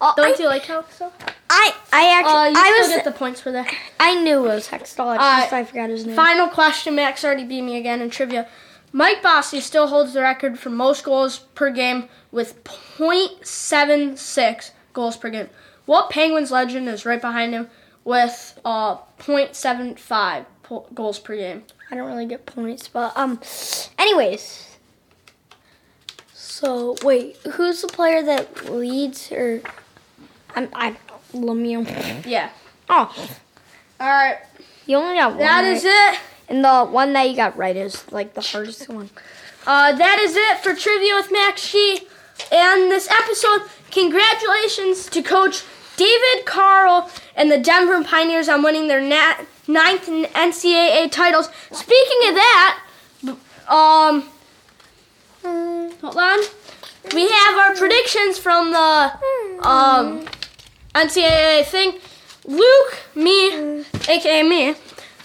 Uh, 0.00 0.14
Don't 0.14 0.38
I, 0.38 0.42
you 0.42 0.48
like 0.48 0.62
Hextall? 0.64 1.10
I, 1.50 1.74
I 1.92 2.18
actually, 2.20 2.34
Uh, 2.34 2.44
you 2.50 2.56
I 2.56 2.70
still 2.72 2.78
was, 2.80 2.88
get 2.88 3.04
the 3.04 3.10
points 3.18 3.40
for 3.40 3.50
that. 3.52 3.72
I 3.98 4.14
knew 4.22 4.44
it 4.44 4.54
was 4.54 4.68
Hextall. 4.68 5.16
Uh, 5.16 5.40
just 5.40 5.52
I 5.52 5.64
forgot 5.64 5.90
his 5.90 6.06
name. 6.06 6.14
Final 6.14 6.46
question. 6.48 6.94
Max 6.94 7.24
already 7.24 7.44
beat 7.44 7.62
me 7.62 7.76
again 7.76 8.00
in 8.00 8.10
trivia. 8.10 8.46
Mike 8.92 9.22
Bossy 9.22 9.60
still 9.60 9.88
holds 9.88 10.14
the 10.14 10.20
record 10.22 10.58
for 10.58 10.70
most 10.70 11.04
goals 11.04 11.40
per 11.54 11.70
game 11.70 12.08
with 12.30 12.62
.76 12.64 14.70
goals 14.92 15.16
per 15.16 15.30
game. 15.30 15.48
What 15.84 16.10
Penguins 16.10 16.50
legend 16.50 16.88
is 16.88 17.04
right 17.04 17.20
behind 17.20 17.52
him 17.54 17.68
with 18.08 18.58
uh, 18.64 18.96
.75 19.20 20.46
po- 20.62 20.86
goals 20.94 21.18
per 21.18 21.36
game? 21.36 21.64
I 21.90 21.94
don't 21.94 22.06
really 22.06 22.24
get 22.24 22.46
points, 22.46 22.88
but 22.88 23.14
um, 23.16 23.38
anyways. 23.98 24.76
So 26.32 26.96
wait, 27.02 27.36
who's 27.52 27.82
the 27.82 27.88
player 27.88 28.22
that 28.22 28.70
leads 28.72 29.30
or 29.30 29.60
I'm 30.56 30.68
I 30.74 30.96
Lemieux. 31.34 32.24
Yeah. 32.26 32.50
Oh, 32.88 33.14
All 34.00 34.08
right. 34.08 34.38
you 34.86 34.96
only 34.96 35.16
got 35.16 35.32
one. 35.32 35.38
That 35.40 35.62
right? 35.62 35.76
is 35.76 35.84
it. 35.84 36.20
And 36.48 36.64
the 36.64 36.86
one 36.86 37.12
that 37.12 37.28
you 37.28 37.36
got 37.36 37.58
right 37.58 37.76
is 37.76 38.10
like 38.10 38.32
the 38.32 38.40
hardest 38.40 38.88
one. 38.88 39.10
Uh, 39.66 39.92
that 39.92 40.18
is 40.20 40.34
it 40.34 40.58
for 40.62 40.74
trivia 40.74 41.14
with 41.14 41.30
Max 41.30 41.70
G. 41.70 42.00
And 42.50 42.90
this 42.90 43.10
episode, 43.10 43.68
congratulations 43.90 45.06
to 45.10 45.22
Coach 45.22 45.62
David 45.98 46.46
Carle 46.46 47.10
and 47.36 47.50
the 47.50 47.58
Denver 47.58 48.02
Pioneers 48.02 48.48
on 48.48 48.62
winning 48.62 48.88
their 48.88 49.02
nat- 49.02 49.44
ninth 49.66 50.06
NCAA 50.06 51.10
titles. 51.10 51.50
Speaking 51.72 52.28
of 52.28 52.34
that, 52.34 52.78
um, 53.68 54.24
hold 56.00 56.16
on, 56.16 56.38
we 57.14 57.28
have 57.28 57.58
our 57.58 57.74
predictions 57.74 58.38
from 58.38 58.70
the 58.70 59.12
um 59.66 60.24
NCAA 60.94 61.64
thing. 61.66 61.98
Luke, 62.46 63.02
me, 63.14 63.84
aka 64.08 64.42
me, 64.42 64.74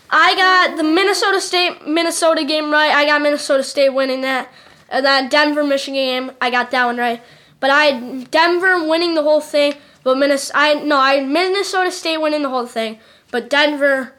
I 0.10 0.36
got 0.36 0.78
the 0.78 0.84
Minnesota 0.84 1.40
State 1.40 1.88
Minnesota 1.88 2.44
game 2.44 2.72
right. 2.72 2.92
I 2.92 3.06
got 3.06 3.22
Minnesota 3.22 3.64
State 3.64 3.90
winning 3.90 4.22
that. 4.22 4.52
And 4.90 5.06
then 5.06 5.30
Denver 5.30 5.64
Michigan 5.64 5.96
game, 5.96 6.32
I 6.42 6.52
got 6.52 6.70
that 6.72 6.86
one 6.86 6.98
right. 6.98 7.22
But 7.60 7.70
I 7.70 8.26
Denver 8.26 8.88
winning 8.88 9.16
the 9.16 9.24
whole 9.24 9.42
thing, 9.42 9.76
but 10.04 10.18
Minnesota 10.18 10.58
I 10.58 10.74
no, 10.76 11.00
I 11.00 11.22
Minnesota 11.22 11.92
State 11.92 12.18
winning 12.18 12.44
the 12.44 12.50
whole 12.50 12.68
thing, 12.68 13.00
but 13.32 13.50
Denver 13.50 14.14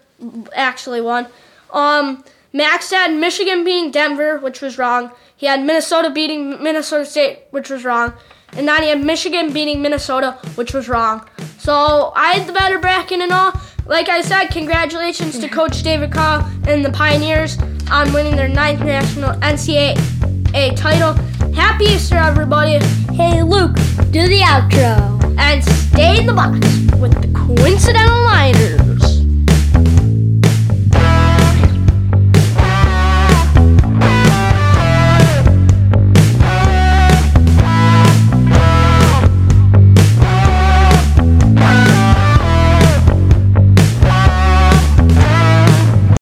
actually 0.54 1.00
won. 1.00 1.26
Um 1.70 2.24
Max 2.52 2.90
had 2.92 3.12
Michigan 3.12 3.64
beating 3.64 3.90
Denver, 3.90 4.38
which 4.38 4.60
was 4.60 4.78
wrong. 4.78 5.10
He 5.36 5.46
had 5.46 5.64
Minnesota 5.64 6.08
beating 6.08 6.62
Minnesota 6.62 7.04
State, 7.04 7.40
which 7.50 7.68
was 7.68 7.84
wrong. 7.84 8.14
And 8.52 8.68
then 8.68 8.82
he 8.82 8.88
had 8.90 9.04
Michigan 9.04 9.52
beating 9.52 9.82
Minnesota, 9.82 10.38
which 10.54 10.72
was 10.72 10.88
wrong. 10.88 11.28
So 11.58 12.12
I 12.14 12.34
had 12.34 12.46
the 12.46 12.52
better 12.52 12.78
bracket 12.78 13.20
and 13.20 13.32
all. 13.32 13.52
Like 13.86 14.08
I 14.08 14.22
said, 14.22 14.46
congratulations 14.48 15.38
to 15.40 15.48
Coach 15.48 15.82
David 15.82 16.12
Carle 16.12 16.48
and 16.68 16.84
the 16.84 16.92
Pioneers 16.92 17.58
on 17.90 18.12
winning 18.12 18.36
their 18.36 18.48
ninth 18.48 18.80
national 18.80 19.32
NCAA 19.40 20.76
title. 20.76 21.14
Happy 21.52 21.86
Easter, 21.86 22.16
everybody, 22.16 22.78
Hey 23.14 23.42
Luke, 23.42 23.74
do 24.10 24.28
the 24.28 24.40
outro. 24.40 25.13
And 25.38 25.64
stay 25.64 26.20
in 26.20 26.26
the 26.26 26.32
box 26.32 26.58
with 27.00 27.12
the 27.20 27.28
coincidental 27.38 28.24
liners. 28.24 28.83